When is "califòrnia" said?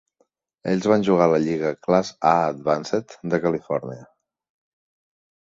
3.45-4.09